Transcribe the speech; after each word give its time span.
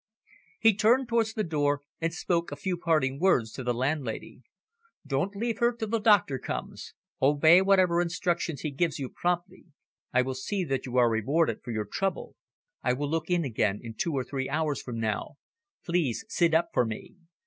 He 0.59 0.73
turned 0.75 1.07
towards 1.07 1.35
the 1.35 1.43
door, 1.43 1.83
and 1.99 2.11
spoke 2.11 2.51
a 2.51 2.55
few 2.55 2.75
parting 2.75 3.19
words 3.19 3.51
to 3.51 3.63
the 3.63 3.71
landlady. 3.71 4.41
"Don't 5.05 5.35
leave 5.35 5.59
her 5.59 5.71
till 5.73 5.89
the 5.89 5.99
doctor 5.99 6.39
comes. 6.39 6.95
Obey 7.21 7.61
whatever 7.61 8.01
instructions 8.01 8.61
he 8.61 8.71
gives 8.71 8.99
promptly. 9.15 9.65
I 10.11 10.23
will 10.23 10.33
see 10.33 10.63
that 10.63 10.87
you 10.87 10.97
are 10.97 11.07
rewarded 11.07 11.61
for 11.61 11.69
your 11.69 11.85
trouble. 11.85 12.35
I 12.81 12.93
will 12.93 13.11
look 13.11 13.29
in 13.29 13.45
again, 13.45 13.79
in 13.83 13.93
two 13.93 14.15
or 14.15 14.23
three 14.23 14.49
hours 14.49 14.81
from 14.81 14.99
now. 14.99 15.35
Please 15.85 16.25
sit 16.27 16.55
up 16.55 16.69
for 16.73 16.83
me." 16.83 17.13